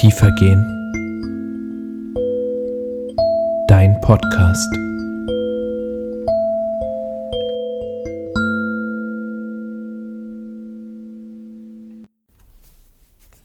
[0.00, 0.64] Tiefer gehen.
[3.68, 4.66] Dein Podcast.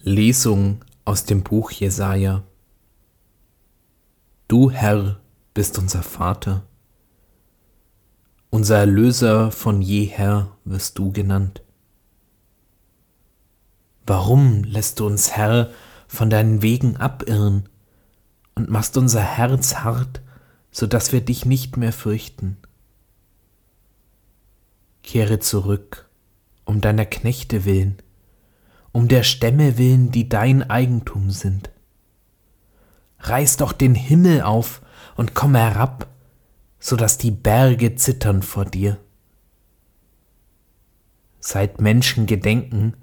[0.04, 2.44] Lesung aus dem Buch Jesaja.
[4.48, 5.20] Du Herr
[5.54, 6.64] bist unser Vater.
[8.50, 11.64] Unser Erlöser von jeher wirst du genannt.
[14.08, 15.72] Warum lässt du uns, Herr,
[16.08, 17.70] von deinen Wegen abirren
[18.56, 20.22] und machst unser Herz hart,
[20.72, 22.58] so dass wir dich nicht mehr fürchten?
[25.04, 26.10] Kehre zurück,
[26.66, 27.98] um deiner Knechte willen,
[28.92, 31.70] um der Stämme willen, die dein Eigentum sind.
[33.20, 34.82] Reiß doch den Himmel auf
[35.16, 36.08] und komm herab,
[36.80, 38.98] so dass die Berge zittern vor dir.
[41.40, 42.96] Seit Menschen gedenken,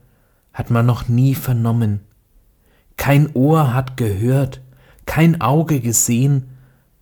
[0.52, 2.00] hat man noch nie vernommen,
[2.96, 4.60] kein Ohr hat gehört,
[5.06, 6.48] kein Auge gesehen,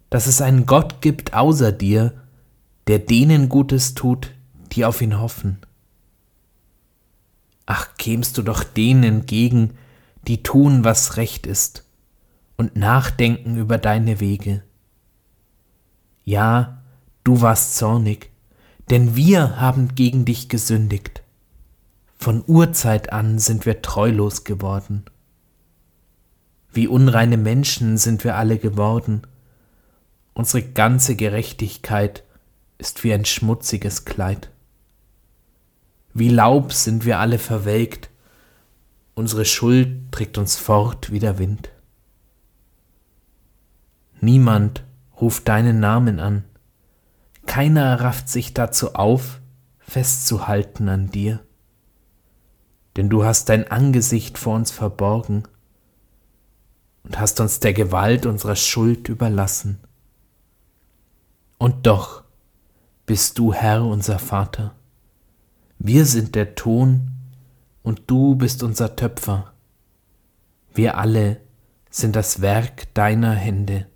[0.09, 2.13] dass es einen Gott gibt außer dir,
[2.87, 4.33] der denen Gutes tut,
[4.73, 5.59] die auf ihn hoffen.
[7.67, 9.75] Ach, kämst du doch denen entgegen,
[10.27, 11.85] die tun, was recht ist,
[12.57, 14.63] und nachdenken über deine Wege.
[16.25, 16.83] Ja,
[17.25, 18.31] du warst zornig,
[18.91, 21.23] denn wir haben gegen dich gesündigt.
[22.19, 25.05] Von Urzeit an sind wir treulos geworden.
[26.73, 29.23] Wie unreine Menschen sind wir alle geworden.
[30.35, 32.25] Unsere ganze Gerechtigkeit
[32.79, 34.51] ist wie ein schmutziges Kleid.
[36.15, 38.11] Wie Laub sind wir alle verwelkt,
[39.15, 41.71] unsere Schuld trägt uns fort wie der Wind.
[44.21, 44.85] Niemand
[45.21, 46.45] ruft deinen Namen an,
[47.47, 49.41] keiner rafft sich dazu auf,
[49.79, 51.41] festzuhalten an dir
[52.97, 55.45] denn du hast dein Angesicht vor uns verborgen
[57.05, 59.81] und hast uns der Gewalt unserer Schuld überlassen.
[61.59, 62.25] Und doch
[63.07, 64.75] bist du Herr unser Vater.
[65.79, 67.11] Wir sind der Ton
[67.83, 69.53] und du bist unser Töpfer.
[70.73, 71.41] Wir alle
[71.91, 73.87] sind das Werk deiner Hände.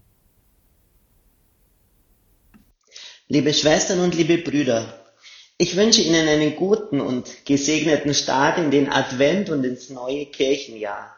[3.29, 5.01] Liebe Schwestern und liebe Brüder,
[5.57, 11.15] ich wünsche Ihnen einen guten und gesegneten Start in den Advent und ins neue Kirchenjahr.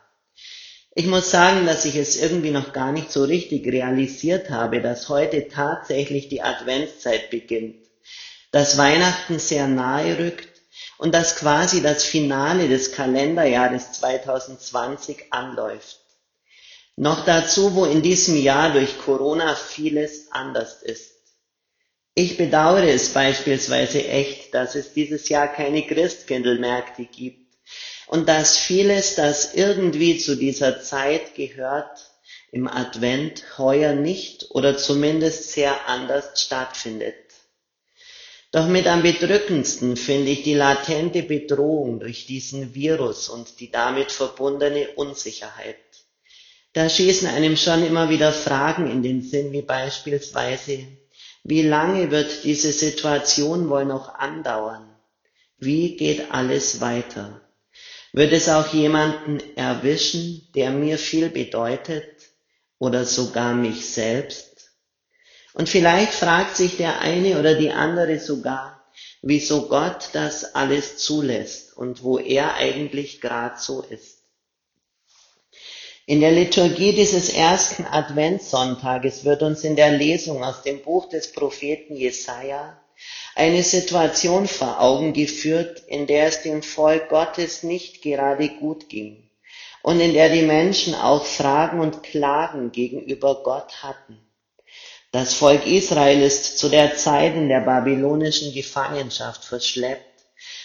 [0.98, 5.10] Ich muss sagen, dass ich es irgendwie noch gar nicht so richtig realisiert habe, dass
[5.10, 7.76] heute tatsächlich die Adventszeit beginnt,
[8.50, 10.48] dass Weihnachten sehr nahe rückt
[10.96, 16.00] und dass quasi das Finale des Kalenderjahres 2020 anläuft.
[16.96, 21.12] Noch dazu, wo in diesem Jahr durch Corona vieles anders ist.
[22.14, 27.45] Ich bedauere es beispielsweise echt, dass es dieses Jahr keine Christkindlmärkte gibt
[28.06, 31.98] und dass vieles, das irgendwie zu dieser Zeit gehört,
[32.52, 37.14] im Advent heuer nicht oder zumindest sehr anders stattfindet.
[38.52, 44.12] Doch mit am bedrückendsten finde ich die latente Bedrohung durch diesen Virus und die damit
[44.12, 45.76] verbundene Unsicherheit.
[46.72, 50.86] Da schießen einem schon immer wieder Fragen in den Sinn, wie beispielsweise,
[51.42, 54.88] wie lange wird diese Situation wohl noch andauern?
[55.58, 57.45] Wie geht alles weiter?
[58.16, 62.08] Wird es auch jemanden erwischen, der mir viel bedeutet
[62.78, 64.70] oder sogar mich selbst?
[65.52, 68.82] Und vielleicht fragt sich der eine oder die andere sogar,
[69.20, 74.22] wieso Gott das alles zulässt und wo er eigentlich grad so ist.
[76.06, 81.32] In der Liturgie dieses ersten Adventssonntages wird uns in der Lesung aus dem Buch des
[81.32, 82.80] Propheten Jesaja
[83.34, 89.28] eine Situation vor Augen geführt, in der es dem Volk Gottes nicht gerade gut ging
[89.82, 94.18] und in der die Menschen auch Fragen und Klagen gegenüber Gott hatten.
[95.12, 100.24] Das Volk Israel ist zu der Zeit in der babylonischen Gefangenschaft verschleppt,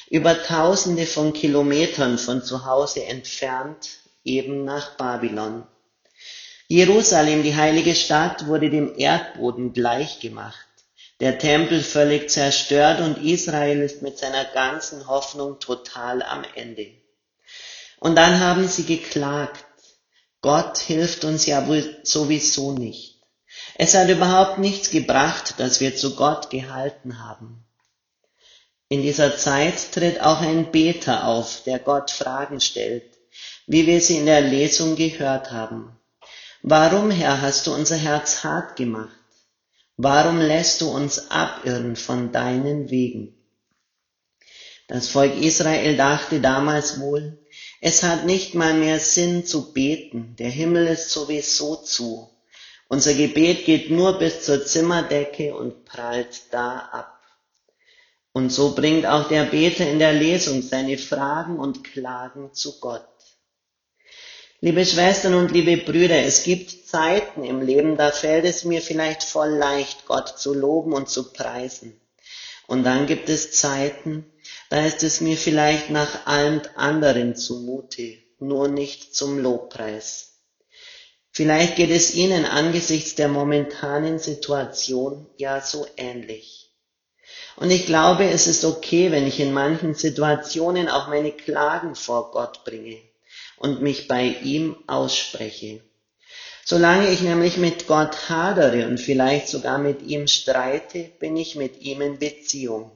[0.09, 3.90] über tausende von Kilometern von zu Hause entfernt
[4.23, 5.67] eben nach Babylon.
[6.67, 10.66] Jerusalem, die heilige Stadt, wurde dem Erdboden gleichgemacht,
[11.22, 16.88] der Tempel völlig zerstört und Israel ist mit seiner ganzen Hoffnung total am Ende.
[18.00, 19.64] Und dann haben sie geklagt,
[20.41, 21.66] Gott hilft uns ja
[22.03, 23.22] sowieso nicht.
[23.76, 27.64] Es hat überhaupt nichts gebracht, dass wir zu Gott gehalten haben.
[28.90, 33.12] In dieser Zeit tritt auch ein Beter auf, der Gott Fragen stellt
[33.68, 35.97] wie wir sie in der Lesung gehört haben.
[36.62, 39.16] Warum, Herr, hast du unser Herz hart gemacht?
[40.03, 43.36] Warum lässt du uns abirren von deinen Wegen?
[44.88, 47.38] Das Volk Israel dachte damals wohl,
[47.82, 50.36] Es hat nicht mal mehr Sinn zu beten.
[50.40, 52.32] Der Himmel ist sowieso zu.
[52.88, 57.22] Unser Gebet geht nur bis zur Zimmerdecke und prallt da ab.
[58.32, 63.08] Und so bringt auch der Beter in der Lesung seine Fragen und Klagen zu Gott.
[64.63, 69.23] Liebe Schwestern und liebe Brüder, es gibt Zeiten im Leben, da fällt es mir vielleicht
[69.23, 71.99] voll leicht, Gott zu loben und zu preisen.
[72.67, 74.31] Und dann gibt es Zeiten,
[74.69, 80.43] da ist es mir vielleicht nach allem anderen zumute, nur nicht zum Lobpreis.
[81.31, 86.69] Vielleicht geht es Ihnen angesichts der momentanen Situation ja so ähnlich.
[87.55, 92.29] Und ich glaube, es ist okay, wenn ich in manchen Situationen auch meine Klagen vor
[92.29, 93.10] Gott bringe
[93.61, 95.81] und mich bei ihm ausspreche.
[96.66, 101.81] Solange ich nämlich mit Gott hadere und vielleicht sogar mit ihm streite, bin ich mit
[101.81, 102.91] ihm in Beziehung.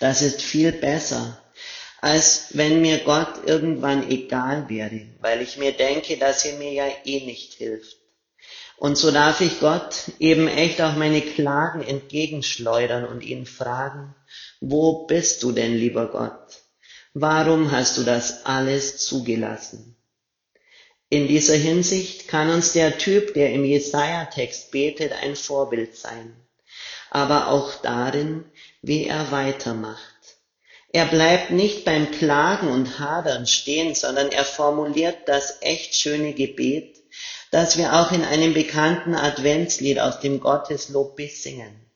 [0.00, 1.42] Das ist viel besser,
[2.00, 6.86] als wenn mir Gott irgendwann egal wäre, weil ich mir denke, dass er mir ja
[7.04, 7.96] eh nicht hilft.
[8.76, 14.14] Und so darf ich Gott eben echt auch meine Klagen entgegenschleudern und ihn fragen,
[14.60, 16.62] wo bist du denn, lieber Gott?
[17.14, 19.96] Warum hast du das alles zugelassen?
[21.08, 26.36] In dieser Hinsicht kann uns der Typ, der im Jesaja-Text betet, ein Vorbild sein,
[27.10, 28.44] aber auch darin,
[28.82, 30.18] wie er weitermacht.
[30.90, 36.98] Er bleibt nicht beim Klagen und Hadern stehen, sondern er formuliert das echt schöne Gebet,
[37.50, 41.90] das wir auch in einem bekannten Adventslied aus dem Gotteslob besingen.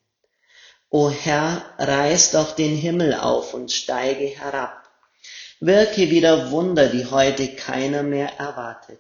[0.88, 4.81] O Herr, reiß doch den Himmel auf und steige herab
[5.64, 8.98] Wirke wieder Wunder, die heute keiner mehr erwartet.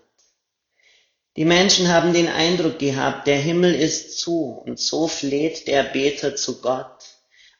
[1.36, 6.36] Die Menschen haben den Eindruck gehabt, der Himmel ist zu, und so fleht der Beter
[6.36, 7.02] zu Gott.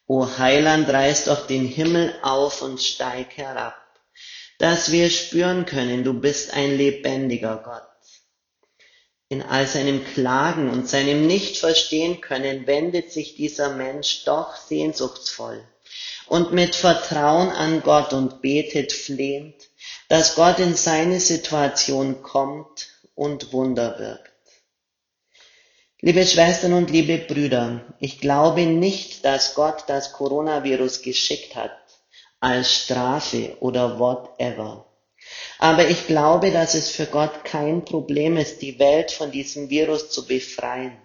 [0.06, 3.74] O Heiland, reiß doch den Himmel auf und steig herab,
[4.60, 7.82] dass wir spüren können, du bist ein lebendiger Gott.
[9.28, 15.66] In all seinem Klagen und seinem Nicht-Verstehen können wendet sich dieser Mensch doch sehnsuchtsvoll
[16.32, 19.54] und mit Vertrauen an Gott und betet flehend,
[20.08, 24.32] dass Gott in seine Situation kommt und Wunder wirkt.
[26.00, 31.76] Liebe Schwestern und liebe Brüder, ich glaube nicht, dass Gott das Coronavirus geschickt hat
[32.40, 34.86] als Strafe oder whatever.
[35.58, 40.08] Aber ich glaube, dass es für Gott kein Problem ist, die Welt von diesem Virus
[40.08, 40.96] zu befreien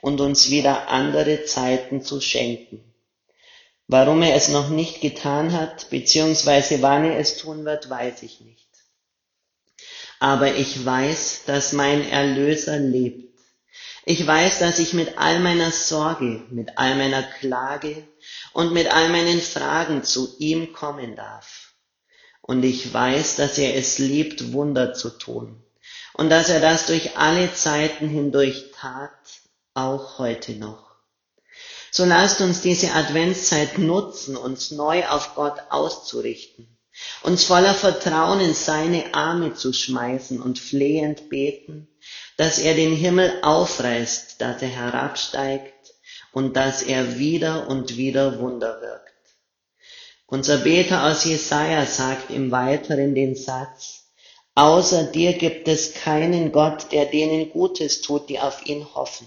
[0.00, 2.89] und uns wieder andere Zeiten zu schenken.
[3.92, 8.40] Warum er es noch nicht getan hat, beziehungsweise wann er es tun wird, weiß ich
[8.40, 8.68] nicht.
[10.20, 13.36] Aber ich weiß, dass mein Erlöser lebt.
[14.04, 18.06] Ich weiß, dass ich mit all meiner Sorge, mit all meiner Klage
[18.52, 21.72] und mit all meinen Fragen zu ihm kommen darf.
[22.42, 25.64] Und ich weiß, dass er es liebt, Wunder zu tun.
[26.12, 29.10] Und dass er das durch alle Zeiten hindurch tat,
[29.74, 30.89] auch heute noch.
[31.90, 36.78] So lasst uns diese Adventszeit nutzen, uns neu auf Gott auszurichten,
[37.22, 41.88] uns voller Vertrauen in seine Arme zu schmeißen und flehend beten,
[42.36, 45.74] dass er den Himmel aufreißt, dass er herabsteigt
[46.32, 49.10] und dass er wieder und wieder Wunder wirkt.
[50.26, 54.00] Unser Beter aus Jesaja sagt im Weiteren den Satz,
[54.54, 59.26] Außer dir gibt es keinen Gott, der denen Gutes tut, die auf ihn hoffen.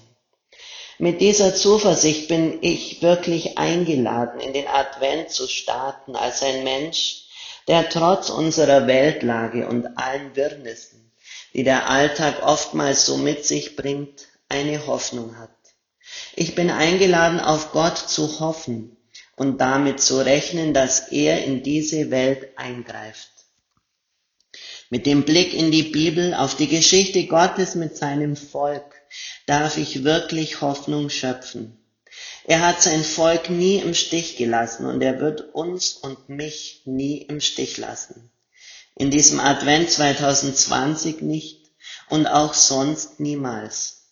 [1.00, 7.26] Mit dieser Zuversicht bin ich wirklich eingeladen, in den Advent zu starten als ein Mensch,
[7.68, 11.12] der trotz unserer Weltlage und allen Wirrnissen,
[11.54, 15.50] die der Alltag oftmals so mit sich bringt, eine Hoffnung hat.
[16.36, 18.98] Ich bin eingeladen, auf Gott zu hoffen
[19.36, 23.30] und damit zu rechnen, dass er in diese Welt eingreift.
[24.90, 28.94] Mit dem Blick in die Bibel, auf die Geschichte Gottes mit seinem Volk,
[29.46, 31.80] darf ich wirklich Hoffnung schöpfen.
[32.46, 37.18] Er hat sein Volk nie im Stich gelassen und er wird uns und mich nie
[37.18, 38.32] im Stich lassen.
[38.96, 41.72] In diesem Advent 2020 nicht
[42.10, 44.04] und auch sonst niemals.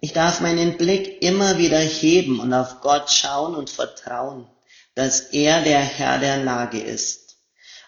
[0.00, 4.46] Ich darf meinen Blick immer wieder heben und auf Gott schauen und vertrauen,
[4.94, 7.38] dass er der Herr der Lage ist,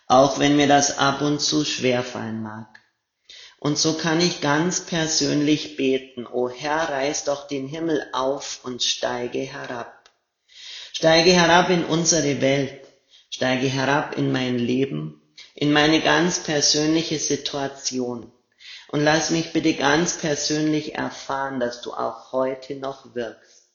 [0.06, 2.80] auch wenn mir das ab und zu schwerfallen mag.
[3.58, 8.82] Und so kann ich ganz persönlich beten, O Herr, reiß doch den Himmel auf und
[8.82, 10.10] steige herab.
[10.92, 12.86] Steige herab in unsere Welt,
[13.30, 15.22] steige herab in mein Leben,
[15.54, 18.30] in meine ganz persönliche Situation.
[18.88, 23.66] Und lass mich bitte ganz persönlich erfahren, dass du auch heute noch wirkst.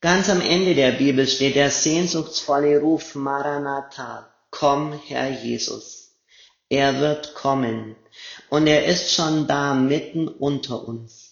[0.00, 6.07] Ganz am Ende der Bibel steht der sehnsuchtsvolle Ruf Maranatha, komm Herr Jesus.
[6.70, 7.96] Er wird kommen
[8.50, 11.28] und er ist schon da mitten unter uns.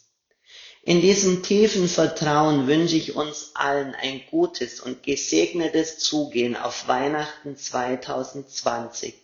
[0.83, 7.57] In diesem tiefen Vertrauen wünsche ich uns allen ein gutes und gesegnetes Zugehen auf Weihnachten
[7.57, 9.15] 2020,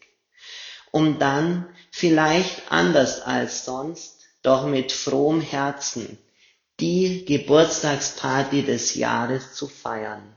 [0.90, 6.19] um dann vielleicht anders als sonst, doch mit frohem Herzen
[6.81, 10.35] die Geburtstagsparty des Jahres zu feiern.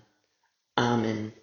[0.76, 1.34] Amen.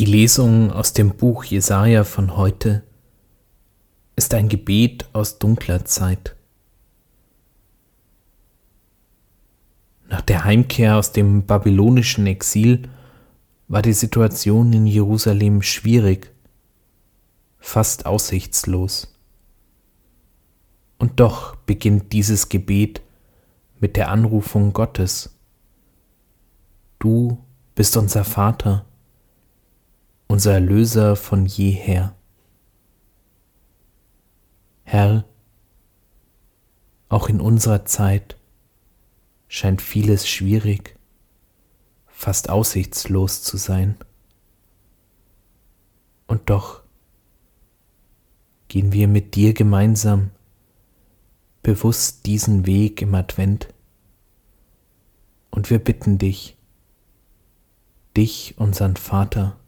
[0.00, 2.82] Die Lesung aus dem Buch Jesaja von heute
[4.16, 6.36] ist ein Gebet aus dunkler Zeit.
[10.08, 12.88] Nach der Heimkehr aus dem babylonischen Exil
[13.68, 16.32] war die Situation in Jerusalem schwierig,
[17.58, 19.14] fast aussichtslos.
[20.96, 23.02] Und doch beginnt dieses Gebet
[23.80, 25.38] mit der Anrufung Gottes.
[26.98, 28.86] Du bist unser Vater
[30.30, 32.14] unser Erlöser von jeher.
[34.84, 35.24] Herr,
[37.08, 38.36] auch in unserer Zeit
[39.48, 40.96] scheint vieles schwierig,
[42.06, 43.96] fast aussichtslos zu sein.
[46.28, 46.84] Und doch
[48.68, 50.30] gehen wir mit dir gemeinsam
[51.64, 53.66] bewusst diesen Weg im Advent.
[55.50, 56.56] Und wir bitten dich,
[58.16, 59.59] dich, unseren Vater,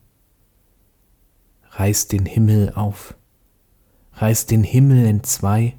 [1.73, 3.15] reiß den Himmel auf,
[4.15, 5.77] reiß den Himmel entzwei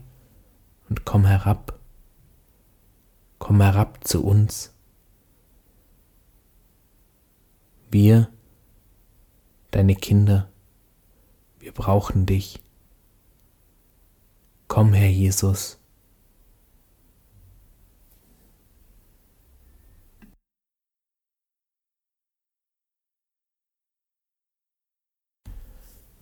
[0.90, 1.80] und komm herab,
[3.40, 4.74] komm herab zu uns.
[7.90, 8.30] Wir,
[9.72, 10.50] deine Kinder,
[11.60, 12.60] wir brauchen dich.
[14.68, 15.80] Komm, Herr Jesus.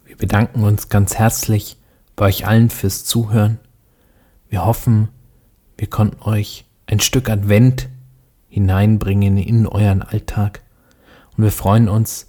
[0.03, 1.77] Wir bedanken uns ganz herzlich
[2.15, 3.57] bei euch allen fürs Zuhören.
[4.49, 5.09] Wir hoffen,
[5.79, 7.89] wir konnten euch ein Stück Advent
[8.47, 10.61] hineinbringen in euren Alltag.
[11.35, 12.27] Und wir freuen uns,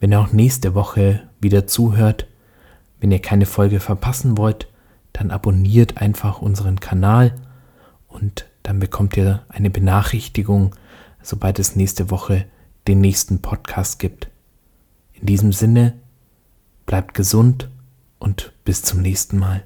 [0.00, 2.26] wenn ihr auch nächste Woche wieder zuhört.
[2.98, 4.68] Wenn ihr keine Folge verpassen wollt,
[5.12, 7.34] dann abonniert einfach unseren Kanal
[8.08, 10.74] und dann bekommt ihr eine Benachrichtigung,
[11.20, 12.46] sobald es nächste Woche
[12.88, 14.28] den nächsten Podcast gibt.
[15.12, 15.92] In diesem Sinne,
[16.86, 17.68] Bleibt gesund
[18.18, 19.64] und bis zum nächsten Mal.